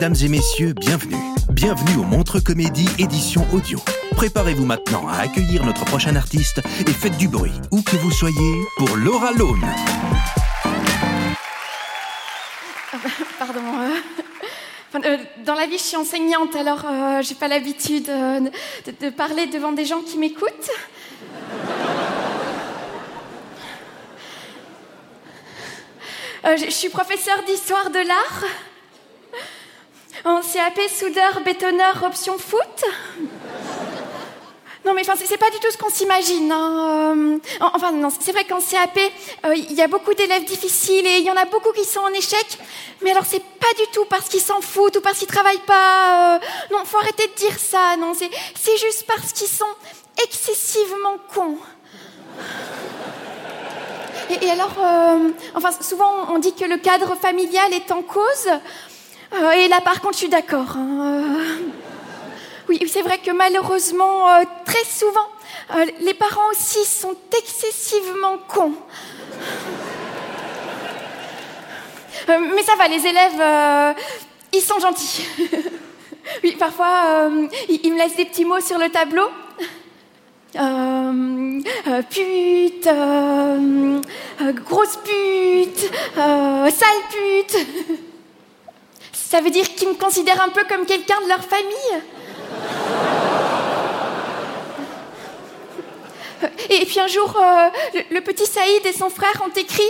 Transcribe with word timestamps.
Mesdames 0.00 0.24
et 0.24 0.28
messieurs, 0.28 0.72
bienvenue. 0.72 1.22
Bienvenue 1.50 1.96
au 1.98 2.04
Montre 2.04 2.40
Comédie 2.40 2.88
édition 2.98 3.46
audio. 3.52 3.78
Préparez-vous 4.12 4.64
maintenant 4.64 5.06
à 5.06 5.18
accueillir 5.18 5.62
notre 5.66 5.84
prochain 5.84 6.16
artiste 6.16 6.62
et 6.88 6.90
faites 6.90 7.18
du 7.18 7.28
bruit, 7.28 7.52
où 7.70 7.82
que 7.82 7.96
vous 7.96 8.10
soyez, 8.10 8.62
pour 8.78 8.96
Laura 8.96 9.32
Lone. 9.32 9.60
Pardon. 13.38 13.60
euh, 13.78 15.00
euh, 15.04 15.18
dans 15.44 15.52
la 15.52 15.66
vie, 15.66 15.76
je 15.76 15.82
suis 15.82 15.98
enseignante, 15.98 16.56
alors 16.56 16.86
euh, 16.86 17.20
j'ai 17.20 17.34
pas 17.34 17.48
l'habitude 17.48 18.08
euh, 18.08 18.40
de, 19.02 19.10
parler 19.10 19.48
devant 19.48 19.72
des 19.72 19.84
gens 19.84 20.00
qui 20.00 20.16
m'écoutent. 20.16 20.70
Je 26.42 26.70
suis 26.70 26.88
professeure 26.88 27.44
d'histoire 27.46 27.90
de 27.90 27.98
l'art. 27.98 28.44
En 30.24 30.40
CAP, 30.40 30.80
soudeur, 30.88 31.40
bétonneur, 31.44 32.02
option 32.04 32.36
foot. 32.38 32.84
Non, 34.84 34.94
mais 34.94 35.02
enfin, 35.02 35.12
c'est 35.22 35.36
pas 35.36 35.50
du 35.50 35.58
tout 35.58 35.70
ce 35.70 35.76
qu'on 35.76 35.90
s'imagine. 35.90 36.50
hein. 36.50 37.14
Euh, 37.16 37.38
en- 37.60 37.70
Enfin, 37.74 37.92
non, 37.92 38.08
c'est 38.18 38.32
vrai 38.32 38.44
qu'en 38.44 38.60
CAP, 38.60 38.98
euh, 39.46 39.54
il 39.54 39.72
y 39.74 39.82
a 39.82 39.88
beaucoup 39.88 40.14
d'élèves 40.14 40.44
difficiles 40.44 41.06
et 41.06 41.18
il 41.18 41.24
y 41.24 41.30
en 41.30 41.36
a 41.36 41.44
beaucoup 41.44 41.72
qui 41.72 41.84
sont 41.84 42.00
en 42.00 42.08
échec. 42.12 42.58
Mais 43.02 43.10
alors, 43.10 43.24
c'est 43.26 43.42
pas 43.42 43.72
du 43.78 43.86
tout 43.92 44.04
parce 44.08 44.28
qu'ils 44.28 44.40
s'en 44.40 44.60
foutent 44.60 44.96
ou 44.96 45.00
parce 45.00 45.18
qu'ils 45.18 45.28
travaillent 45.28 45.58
pas. 45.66 46.36
euh, 46.36 46.38
Non, 46.72 46.84
faut 46.84 46.98
arrêter 46.98 47.26
de 47.26 47.34
dire 47.34 47.58
ça. 47.58 47.96
Non, 47.98 48.12
c'est 48.14 48.30
c'est 48.58 48.76
juste 48.78 49.04
parce 49.06 49.32
qu'ils 49.32 49.48
sont 49.48 49.72
excessivement 50.24 51.16
cons. 51.34 51.58
Et, 54.30 54.46
et 54.46 54.50
alors, 54.50 54.72
euh, 54.78 55.28
enfin, 55.54 55.70
souvent, 55.80 56.10
on 56.32 56.38
dit 56.38 56.54
que 56.54 56.64
le 56.64 56.78
cadre 56.78 57.16
familial 57.16 57.72
est 57.74 57.90
en 57.92 58.02
cause. 58.02 58.48
Euh, 59.32 59.50
et 59.52 59.68
là, 59.68 59.80
par 59.80 60.00
contre, 60.00 60.14
je 60.14 60.18
suis 60.20 60.28
d'accord. 60.28 60.76
hein, 60.76 60.98
euh. 61.00 61.58
Oui, 62.68 62.80
c'est 62.88 63.02
vrai 63.02 63.18
que 63.18 63.30
malheureusement, 63.30 64.28
euh, 64.28 64.44
très 64.64 64.84
souvent, 64.84 65.26
les 66.00 66.14
parents 66.14 66.50
aussi 66.50 66.84
sont 66.84 67.14
excessivement 67.36 68.38
cons. 68.48 68.74
Mais 72.28 72.62
ça 72.62 72.76
va, 72.76 72.86
les 72.86 73.04
élèves, 73.06 73.96
ils 74.52 74.60
sont 74.60 74.78
gentils. 74.78 75.26
oui, 76.44 76.54
parfois, 76.58 77.28
ils, 77.68 77.92
me 77.92 77.98
laissent 77.98 78.16
des 78.16 78.24
petits 78.24 78.44
mots 78.44 78.60
sur 78.60 78.78
le 78.78 78.88
tableau. 78.88 79.28
Pute, 82.10 82.88
grosse 84.64 84.96
pute, 84.98 85.90
sale 86.14 87.02
pute. 87.10 87.66
Ça 89.30 89.40
veut 89.40 89.50
dire 89.50 89.76
qu'ils 89.76 89.86
me 89.88 89.94
considèrent 89.94 90.42
un 90.42 90.48
peu 90.48 90.64
comme 90.68 90.84
quelqu'un 90.84 91.20
de 91.22 91.28
leur 91.28 91.44
famille. 91.44 92.02
Et 96.68 96.84
puis 96.84 96.98
un 96.98 97.06
jour, 97.06 97.36
euh, 97.40 97.68
le, 98.10 98.20
petit 98.22 98.44
Saïd 98.44 98.84
et 98.84 98.92
son 98.92 99.08
frère 99.08 99.40
ont 99.46 99.52
écrit 99.54 99.88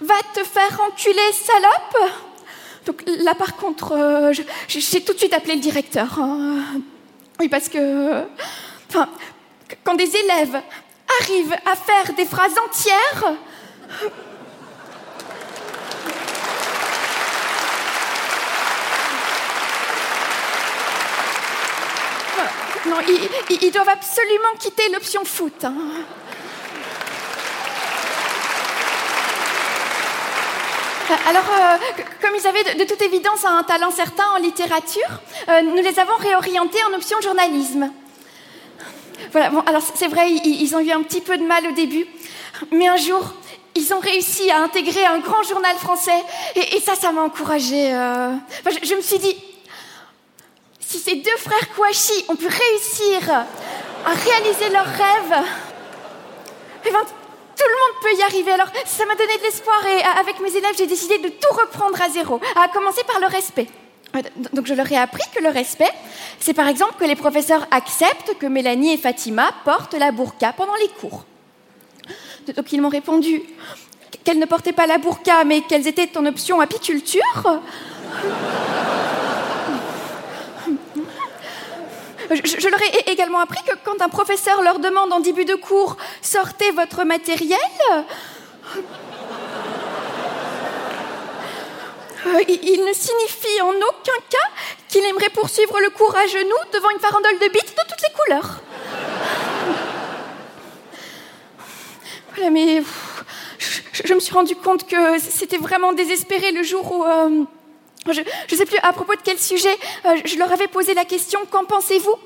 Va 0.00 0.16
te 0.34 0.42
faire 0.42 0.80
enculer, 0.80 1.30
salope 1.32 2.12
Donc 2.86 3.04
là, 3.06 3.36
par 3.36 3.54
contre, 3.54 3.92
euh, 3.92 4.32
j'ai 4.66 5.00
tout 5.00 5.12
de 5.12 5.18
suite 5.18 5.32
appelé 5.32 5.54
le 5.54 5.60
directeur. 5.60 6.18
hein. 6.18 6.64
Oui, 7.38 7.48
parce 7.48 7.68
que. 7.68 8.24
Quand 9.84 9.94
des 9.94 10.10
élèves 10.16 10.60
arrivent 11.20 11.56
à 11.66 11.76
faire 11.76 12.14
des 12.16 12.24
phrases 12.24 12.56
entières. 12.66 13.36
Non, 22.86 22.96
ils, 23.48 23.70
doivent 23.70 23.88
absolument 23.88 24.54
quitter 24.58 24.88
l'option 24.92 25.24
foot. 25.24 25.64
hein. 25.64 25.74
Alors, 31.28 31.44
euh, 31.44 31.76
comme 32.20 32.30
ils 32.36 32.46
avaient 32.46 32.74
de, 32.74 32.84
toute 32.84 33.02
évidence 33.02 33.44
un 33.44 33.62
talent 33.64 33.90
certain 33.90 34.24
en 34.34 34.38
littérature, 34.38 35.08
euh, 35.48 35.60
nous 35.62 35.76
les 35.82 35.98
avons 35.98 36.16
réorientés 36.18 36.82
en 36.90 36.94
option 36.94 37.20
journalisme. 37.20 37.90
Voilà, 39.30 39.50
bon, 39.50 39.60
alors 39.60 39.82
c'est 39.94 40.08
vrai, 40.08 40.30
ils, 40.30 40.74
ont 40.74 40.80
eu 40.80 40.90
un 40.90 41.02
petit 41.02 41.20
peu 41.20 41.36
de 41.36 41.44
mal 41.44 41.66
au 41.66 41.72
début, 41.72 42.06
mais 42.72 42.88
un 42.88 42.96
jour, 42.96 43.34
ils 43.74 43.92
ont 43.94 44.00
réussi 44.00 44.50
à 44.50 44.62
intégrer 44.62 45.04
un 45.04 45.18
grand 45.18 45.42
journal 45.42 45.76
français, 45.76 46.20
et, 46.56 46.80
ça, 46.80 46.94
ça 46.94 47.12
m'a 47.12 47.22
encouragée. 47.22 47.92
euh. 47.92 48.34
Enfin, 48.66 48.76
je 48.82 48.94
me 48.94 49.02
suis 49.02 49.18
dit, 49.18 49.36
si 50.92 50.98
ces 50.98 51.16
deux 51.16 51.36
frères 51.38 51.74
Kouachi 51.74 52.26
ont 52.28 52.36
pu 52.36 52.46
réussir 52.46 53.30
à 53.30 54.12
réaliser 54.12 54.68
leurs 54.68 54.84
rêves, 54.84 55.44
eh 56.84 56.90
ben, 56.90 56.98
tout 57.00 57.64
le 57.66 57.76
monde 57.80 58.02
peut 58.02 58.18
y 58.18 58.22
arriver. 58.22 58.50
Alors, 58.52 58.66
ça 58.84 59.06
m'a 59.06 59.14
donné 59.14 59.38
de 59.38 59.42
l'espoir 59.42 59.86
et 59.86 60.00
euh, 60.00 60.20
avec 60.20 60.38
mes 60.40 60.50
élèves, 60.54 60.74
j'ai 60.76 60.86
décidé 60.86 61.16
de 61.16 61.28
tout 61.28 61.54
reprendre 61.58 62.00
à 62.02 62.10
zéro, 62.10 62.40
à 62.56 62.68
commencer 62.68 63.02
par 63.04 63.20
le 63.20 63.26
respect. 63.26 63.68
Euh, 64.16 64.20
Donc, 64.52 64.66
je 64.66 64.74
leur 64.74 64.90
ai 64.92 64.98
appris 64.98 65.22
que 65.34 65.42
le 65.42 65.48
respect, 65.48 65.90
c'est 66.38 66.52
par 66.52 66.68
exemple 66.68 66.94
que 66.98 67.04
les 67.06 67.16
professeurs 67.16 67.66
acceptent 67.70 68.36
que 68.38 68.46
Mélanie 68.46 68.92
et 68.92 68.98
Fatima 68.98 69.50
portent 69.64 69.94
la 69.94 70.12
burqa 70.12 70.52
pendant 70.52 70.74
les 70.74 70.88
cours. 70.88 71.24
Donc, 72.54 72.70
ils 72.70 72.82
m'ont 72.82 72.90
répondu 72.90 73.40
qu'elles 74.24 74.38
ne 74.38 74.46
portaient 74.46 74.72
pas 74.72 74.86
la 74.86 74.98
burqa, 74.98 75.44
mais 75.44 75.62
qu'elles 75.62 75.88
étaient 75.88 76.18
en 76.18 76.26
option 76.26 76.60
apiculture. 76.60 77.60
Je, 82.34 82.68
leur 82.68 82.80
ai 82.82 83.10
également 83.10 83.40
appris 83.40 83.62
que 83.64 83.74
quand 83.84 84.00
un 84.00 84.08
professeur 84.08 84.62
leur 84.62 84.78
demande 84.78 85.12
en 85.12 85.20
début 85.20 85.44
de 85.44 85.54
cours 85.54 85.96
sortez 86.22 86.70
votre 86.70 87.04
matériel, 87.04 87.58
euh, 92.26 92.42
il, 92.48 92.84
ne 92.84 92.92
signifie 92.92 93.60
en 93.60 93.70
aucun 93.70 94.18
cas 94.30 94.48
qu'il 94.88 95.04
aimerait 95.04 95.30
poursuivre 95.30 95.78
le 95.80 95.90
cours 95.90 96.16
à 96.16 96.26
genoux 96.26 96.64
devant 96.72 96.90
une 96.90 97.00
farandole 97.00 97.38
de 97.38 97.48
bites 97.48 97.74
de 97.76 97.82
toutes 97.88 98.02
les 98.02 98.14
couleurs. 98.24 98.60
Voilà, 102.34 102.50
mais 102.50 102.82
je 103.92 104.14
me 104.14 104.20
suis 104.20 104.32
rendu 104.32 104.56
compte 104.56 104.88
que 104.88 105.18
c'était 105.18 105.58
vraiment 105.58 105.92
désespéré 105.92 106.52
le 106.52 106.62
jour 106.62 106.92
où. 106.92 107.04
euh, 107.04 107.44
je 108.10 108.20
ne 108.20 108.56
sais 108.58 108.66
plus 108.66 108.78
à 108.82 108.92
propos 108.92 109.14
de 109.14 109.20
quel 109.22 109.38
sujet, 109.38 109.76
euh, 110.06 110.16
je 110.24 110.36
leur 110.36 110.50
avais 110.52 110.66
posé 110.66 110.94
la 110.94 111.04
question 111.04 111.40
Qu'en 111.50 111.64
pensez-vous? 111.64 112.16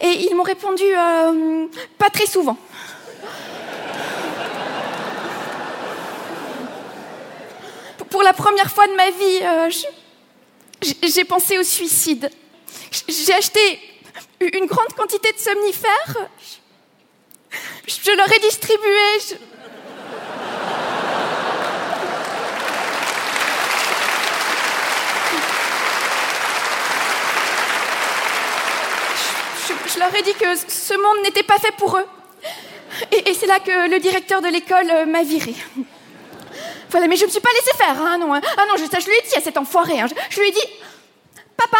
Et 0.00 0.08
ils 0.28 0.34
m'ont 0.34 0.42
répondu 0.44 0.84
euh, 0.84 1.66
Pas 1.98 2.10
très 2.10 2.26
souvent. 2.26 2.56
Pour- 8.10 8.22
la 8.22 8.32
première 8.32 8.70
fois 8.70 8.86
de 8.86 8.94
ma 8.94 9.10
vie, 9.10 9.40
euh, 9.42 9.70
j'ai- 11.02 11.24
pensé 11.24 11.58
au 11.58 11.64
suicide. 11.64 12.30
J'ai 13.08 13.34
acheté 13.34 13.80
une 14.40 14.66
grande 14.66 14.92
quantité 14.96 15.32
de 15.32 15.38
somnifères. 15.38 16.28
Je, 17.86 18.16
leur 18.16 18.32
ai 18.32 18.38
distribué. 18.38 19.38
Leur 30.12 30.22
dit 30.22 30.34
que 30.34 30.54
ce 30.68 30.94
monde 30.94 31.22
n'était 31.24 31.42
pas 31.42 31.58
fait 31.58 31.72
pour 31.76 31.96
eux. 31.96 32.06
Et, 33.10 33.34
c'est 33.34 33.46
là 33.46 33.58
que 33.58 33.90
le 33.90 33.98
directeur 33.98 34.40
de 34.40 34.48
l'école 34.48 34.88
euh, 34.90 35.06
m'a 35.06 35.22
viré. 35.22 35.54
Voilà, 36.90 37.08
mais 37.08 37.16
je 37.16 37.24
me 37.24 37.30
suis 37.30 37.40
pas 37.40 37.50
laissé 37.52 37.76
faire, 37.76 38.00
hein, 38.00 38.18
non. 38.18 38.34
hein. 38.34 38.40
Ah 38.56 38.66
non, 38.68 38.76
je, 38.76 38.84
je 38.84 39.06
lui 39.06 39.16
ai 39.16 39.22
dit 39.28 39.34
à 39.36 39.40
cet 39.40 39.56
enfoiré. 39.56 40.00
hein. 40.00 40.06
Je, 40.30 40.40
lui 40.40 40.48
ai 40.48 40.52
dit, 40.52 40.66
papa, 41.56 41.78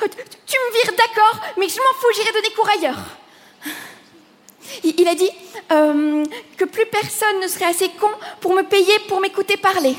tu, 0.00 0.08
tu 0.46 0.56
me 0.58 0.72
vires, 0.74 0.92
d'accord, 0.96 1.40
mais 1.56 1.68
je 1.68 1.78
m'en 1.78 1.94
fous, 1.98 2.08
j'irai 2.14 2.32
donner 2.32 2.50
cours 2.54 2.68
ailleurs. 2.68 2.98
Il, 4.84 5.00
il 5.00 5.08
a 5.08 5.14
dit 5.14 5.30
euh, 5.72 6.24
que 6.58 6.64
plus 6.64 6.86
personne 6.86 7.40
ne 7.40 7.48
serait 7.48 7.66
assez 7.66 7.88
con 7.88 8.10
pour 8.40 8.52
me 8.52 8.62
payer 8.62 8.98
pour 9.08 9.20
m'écouter 9.20 9.56
parler. 9.56 9.96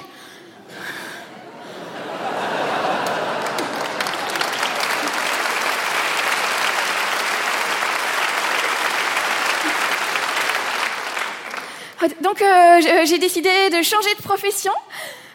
Donc 12.21 12.41
euh, 12.41 12.81
j'ai- 13.05 13.17
décidé 13.17 13.49
de 13.69 13.81
changer 13.81 14.13
de 14.15 14.21
profession. 14.21 14.71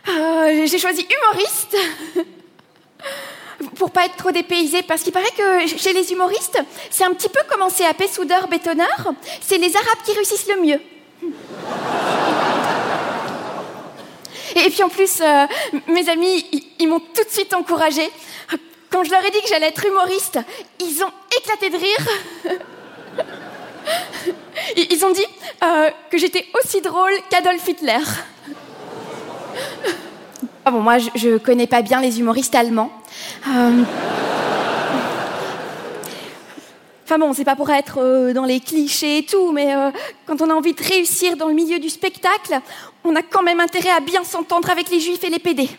Euh, 0.09 0.67
j'ai 0.67 0.79
choisi 0.79 1.07
humoriste. 1.07 1.77
Pour 3.77 3.91
pas 3.91 4.05
être 4.07 4.17
trop 4.17 4.33
dépaysée, 4.33 4.83
parce 4.83 5.03
qu'il 5.03 5.13
paraît 5.13 5.31
que 5.37 5.67
chez 5.67 5.93
les 5.93 6.13
humoristes, 6.13 6.59
c'est 6.91 7.05
un 7.05 7.13
petit 7.15 7.29
peu 7.29 7.41
comme 7.49 7.63
en 7.63 7.71
CAP 7.71 8.03
soudeur 8.13 8.49
bétonneur, 8.49 9.13
c'est 9.41 9.57
les 9.59 9.75
Arabes 9.77 9.99
qui 10.05 10.13
réussissent 10.13 10.47
le 10.49 10.61
mieux. 10.61 10.81
Et 14.57 14.71
puis 14.71 14.83
en 14.83 14.89
plus, 14.89 15.21
euh, 15.21 15.47
mes 15.89 16.09
amis, 16.09 16.45
ils 16.79 16.87
m'ont 16.89 17.01
tout 17.01 17.25
de 17.25 17.31
suite 17.31 17.55
encouragée. 17.55 18.11
Quand 18.91 19.05
je 19.05 19.11
leur 19.11 19.25
ai 19.25 19.31
dit 19.31 19.41
que 19.41 19.49
j'allais 19.49 19.69
être 19.69 19.85
humoriste, 19.87 20.39
ils 20.81 21.03
ont 21.03 21.11
éclaté 21.39 21.71
de 21.71 21.77
rire. 21.77 22.57
Ils 24.77 25.05
ont 25.05 25.13
dit 25.13 25.27
euh, 25.63 25.91
que 26.11 26.19
j'étais 26.19 26.47
aussi 26.59 26.81
drôle 26.81 27.13
qu'Adolf 27.31 27.67
Hitler. 27.69 27.99
Ah 30.65 30.71
bon, 30.71 30.81
moi, 30.81 30.99
je, 30.99 31.09
je 31.15 31.37
connais 31.39 31.67
pas 31.67 31.83
bien 31.83 32.01
les 32.01 32.19
humoristes 32.19 32.55
allemands. 32.55 32.91
Euh, 33.49 33.83
Enfin 37.05 37.21
bon, 37.21 37.33
c'est 37.33 37.45
pas 37.45 37.55
pour 37.55 37.71
être 37.71 37.99
euh, 38.01 38.33
dans 38.33 38.45
les 38.45 38.59
clichés 38.59 39.19
et 39.19 39.23
tout, 39.25 39.53
mais 39.53 39.73
quand 40.27 40.43
on 40.43 40.51
a 40.51 40.55
envie 40.55 40.73
de 40.73 40.83
réussir 40.83 41.37
dans 41.37 41.47
le 41.47 41.55
milieu 41.55 41.79
du 41.79 41.89
spectacle, 41.89 42.59
on 43.05 43.15
a 43.15 43.23
quand 43.23 43.45
même 43.45 43.61
intérêt 43.61 43.91
à 43.91 44.01
bien 44.01 44.25
s'entendre 44.25 44.69
avec 44.71 44.91
les 44.91 44.99
juifs 44.99 45.23
et 45.23 45.31
les 45.31 45.39
PD. 45.39 45.71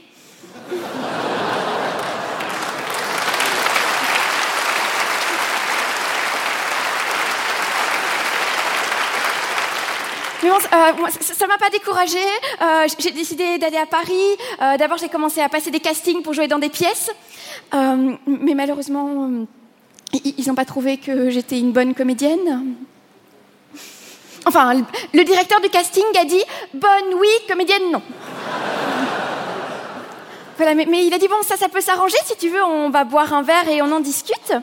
Euh, 10.56 11.08
ça- 11.22 11.34
ça 11.34 11.48
m'a 11.48 11.58
pas 11.58 11.70
découragée. 11.70 12.18
Euh, 12.62 12.88
j'ai 13.00 13.12
décidé 13.12 13.58
d'aller 13.58 13.78
à 13.78 13.86
Paris. 13.86 14.14
Euh, 14.62 14.78
D'abord, 14.78 14.98
j'ai 14.98 15.10
commencé 15.10 15.42
à 15.42 15.50
passer 15.50 15.72
des 15.72 15.80
castings 15.80 16.22
pour 16.24 16.34
jouer 16.34 16.48
dans 16.48 16.60
des 16.60 16.70
pièces. 16.70 17.12
Mais 17.74 18.54
malheureusement, 18.56 19.30
ils 20.14 20.48
n'ont 20.48 20.56
pas 20.56 20.66
trouvé 20.66 20.98
que 20.98 21.30
j'étais 21.30 21.60
une 21.60 21.72
bonne 21.74 21.94
comédienne. 21.94 22.76
Enfin, 24.46 24.82
le 25.14 25.24
directeur 25.26 25.60
du 25.60 25.70
casting 25.70 26.04
a 26.20 26.24
dit 26.24 26.42
bonne 26.74 27.14
oui, 27.20 27.28
comédienne 27.50 27.92
non. 27.92 28.02
Voilà, 30.57 30.74
mais, 30.74 31.06
il 31.06 31.13
a 31.13 31.19
dit 31.19 31.27
bon, 31.27 31.42
ça, 31.44 31.56
ça 31.56 31.69
peut 31.69 31.81
s'arranger 31.81 32.18
si 32.25 32.36
tu 32.36 32.50
veux, 32.50 32.63
on 32.63 32.89
va 32.89 33.04
boire 33.04 33.31
un 33.31 33.44
verre 33.44 33.69
et 33.69 33.81
on 33.83 33.92
en 33.92 34.00
discute. 34.00 34.54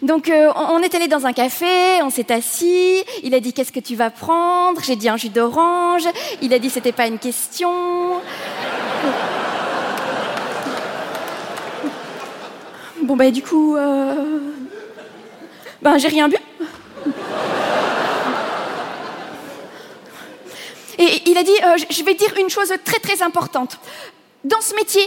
Donc, 0.00 0.28
euh, 0.28 0.52
on, 0.54 0.76
on 0.76 0.78
est 0.78 0.94
allé 0.94 1.08
dans 1.08 1.26
un 1.26 1.32
café, 1.32 2.00
on 2.02 2.10
s'est 2.10 2.32
assis. 2.32 3.02
Il 3.24 3.34
a 3.34 3.40
dit 3.40 3.52
qu'est-ce 3.52 3.72
que 3.72 3.80
tu 3.80 3.96
vas 3.96 4.10
prendre? 4.10 4.80
J'ai 4.82 4.94
dit 4.94 5.08
un 5.08 5.16
jus 5.16 5.28
d'orange. 5.28 6.04
Il 6.40 6.54
a 6.54 6.60
dit 6.60 6.70
c'était 6.70 6.92
pas 6.92 7.08
une 7.08 7.18
question. 7.18 8.20
Bon 13.02 13.16
bah 13.16 13.30
du 13.32 13.42
coup, 13.42 13.76
euh... 13.76 14.14
ben 15.82 15.98
j'ai 15.98 16.08
rien 16.08 16.28
bu. 16.28 16.36
Et 20.98 21.22
il 21.30 21.38
a 21.38 21.42
dit, 21.42 21.50
euh, 21.64 21.76
je 21.88 22.04
vais 22.04 22.14
dire 22.14 22.32
une 22.38 22.50
chose 22.50 22.72
très 22.84 22.98
très 22.98 23.22
importante. 23.22 23.78
Dans 24.44 24.60
ce 24.60 24.74
métier, 24.74 25.02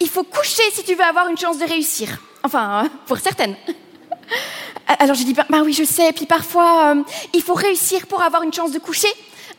il 0.00 0.08
faut 0.08 0.24
coucher 0.24 0.62
si 0.72 0.82
tu 0.84 0.94
veux 0.94 1.04
avoir 1.04 1.28
une 1.28 1.36
chance 1.38 1.58
de 1.58 1.64
réussir. 1.64 2.08
Enfin, 2.42 2.84
euh, 2.84 2.88
pour 3.06 3.18
certaines. 3.18 3.56
Alors 5.00 5.14
j'ai 5.16 5.24
dit, 5.24 5.34
bah, 5.34 5.46
bah 5.48 5.62
oui, 5.64 5.72
je 5.72 5.84
sais. 5.84 6.12
Puis 6.12 6.26
parfois, 6.26 6.94
euh, 6.94 7.02
il 7.34 7.42
faut 7.42 7.54
réussir 7.54 8.06
pour 8.06 8.22
avoir 8.22 8.42
une 8.42 8.52
chance 8.52 8.70
de 8.72 8.78
coucher. 8.78 9.08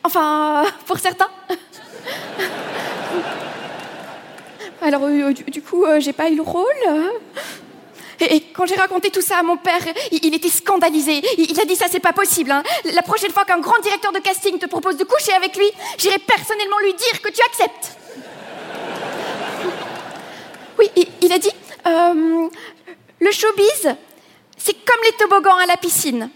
Enfin, 0.04 0.64
euh, 0.64 0.70
pour 0.86 0.98
certains. 0.98 1.28
Alors 4.80 5.08
du, 5.32 5.62
coup, 5.62 5.84
j'ai 5.98 6.12
pas 6.12 6.30
eu 6.30 6.36
le 6.36 6.42
rôle. 6.42 6.64
Et, 8.20 8.40
quand 8.52 8.64
j'ai 8.64 8.76
raconté 8.76 9.10
tout 9.10 9.20
ça 9.20 9.38
à 9.38 9.42
mon 9.42 9.56
père, 9.56 9.80
il, 10.12 10.34
était 10.34 10.48
scandalisé. 10.48 11.20
Il, 11.36 11.50
il 11.50 11.60
a 11.60 11.64
dit 11.64 11.74
ça, 11.74 11.86
c'est 11.90 11.98
pas 11.98 12.12
possible. 12.12 12.52
hein. 12.52 12.62
La 12.94 13.02
prochaine 13.02 13.32
fois 13.32 13.44
qu'un 13.44 13.58
grand 13.58 13.80
directeur 13.82 14.12
de 14.12 14.20
casting 14.20 14.56
te 14.58 14.66
propose 14.66 14.96
de 14.96 15.02
coucher 15.04 15.32
avec 15.32 15.56
lui, 15.56 15.68
j'irai 15.98 16.18
personnellement 16.18 16.78
lui 16.78 16.94
dire 16.94 17.20
que 17.20 17.28
tu 17.28 17.42
acceptes. 17.42 17.98
Oui, 20.78 20.90
il, 21.22 21.32
a 21.32 21.38
dit, 21.38 21.50
euh, 21.86 22.48
le 23.20 23.30
showbiz, 23.32 23.96
c'est 24.56 24.84
comme 24.84 25.02
les 25.04 25.12
toboggans 25.18 25.56
à 25.56 25.66
la 25.66 25.76
piscine. 25.76 26.30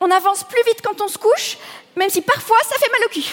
On 0.00 0.10
avance 0.10 0.42
plus 0.44 0.62
vite 0.64 0.80
quand 0.82 1.02
on 1.02 1.08
se 1.08 1.18
couche, 1.18 1.58
même 1.94 2.08
si 2.08 2.22
parfois 2.22 2.56
ça 2.62 2.76
fait 2.78 2.90
mal 2.90 3.02
au 3.04 3.08
cul. 3.10 3.24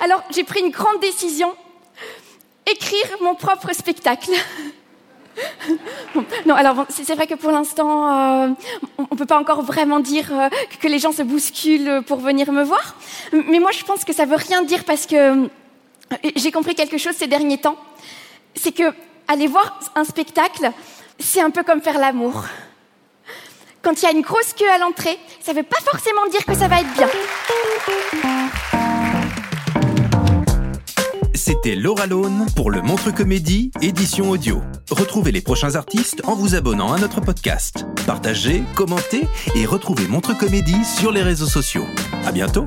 Alors 0.00 0.22
j'ai 0.30 0.44
pris 0.44 0.60
une 0.60 0.70
grande 0.70 1.00
décision, 1.00 1.52
écrire 2.64 3.16
mon 3.20 3.34
propre 3.34 3.72
spectacle. 3.72 4.30
Non, 6.46 6.54
alors 6.54 6.86
c'est 6.88 7.14
vrai 7.14 7.26
que 7.26 7.34
pour 7.34 7.50
l'instant, 7.50 8.44
euh, 8.44 8.48
on 8.98 9.02
ne 9.10 9.16
peut 9.16 9.26
pas 9.26 9.38
encore 9.38 9.62
vraiment 9.62 10.00
dire 10.00 10.28
euh, 10.32 10.48
que- 10.80 10.88
les 10.88 10.98
gens 10.98 11.12
se 11.12 11.22
bousculent 11.22 12.02
pour 12.06 12.18
venir 12.20 12.50
me 12.52 12.62
voir. 12.62 12.94
Mais 13.32 13.58
moi, 13.58 13.70
je 13.72 13.84
pense 13.84 14.04
que 14.04 14.12
ça 14.12 14.24
veut 14.24 14.36
rien 14.36 14.62
dire 14.62 14.84
parce 14.84 15.06
que 15.06 15.16
euh, 15.44 15.48
j'ai 16.36 16.52
compris 16.52 16.74
quelque 16.74 16.98
chose 16.98 17.14
ces 17.16 17.26
derniers 17.26 17.58
temps. 17.58 17.76
C'est 18.54 18.72
que 18.72 18.92
aller 19.28 19.46
voir 19.46 19.78
un 19.94 20.04
spectacle, 20.04 20.70
c'est 21.18 21.40
un 21.40 21.50
peu 21.50 21.62
comme 21.62 21.82
faire 21.82 21.98
l'amour. 21.98 22.44
Quand 23.82 24.00
il 24.00 24.04
y 24.04 24.08
a 24.08 24.12
une 24.12 24.22
grosse 24.22 24.52
queue 24.52 24.70
à 24.70 24.78
l'entrée, 24.78 25.18
ça 25.42 25.52
veut 25.52 25.62
pas 25.62 25.78
forcément 25.84 26.26
dire 26.26 26.44
que 26.44 26.54
ça 26.54 26.66
va 26.68 26.80
être 26.80 26.92
bien. 26.94 27.08
C'était 31.46 31.76
Laura 31.76 32.08
Lone 32.08 32.46
pour 32.56 32.72
le 32.72 32.82
Montre 32.82 33.14
Comédie, 33.14 33.70
édition 33.80 34.30
audio. 34.30 34.62
Retrouvez 34.90 35.30
les 35.30 35.40
prochains 35.40 35.76
artistes 35.76 36.20
en 36.24 36.34
vous 36.34 36.56
abonnant 36.56 36.92
à 36.92 36.98
notre 36.98 37.20
podcast. 37.20 37.86
Partagez, 38.04 38.64
commentez 38.74 39.28
et 39.54 39.64
retrouvez 39.64 40.08
Montre 40.08 40.36
Comédie 40.36 40.84
sur 40.84 41.12
les 41.12 41.22
réseaux 41.22 41.46
sociaux. 41.46 41.84
À 42.24 42.32
bientôt! 42.32 42.66